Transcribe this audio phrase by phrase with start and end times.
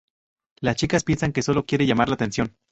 [0.61, 2.55] Las chicas piensan que sólo quiere llamar la atención.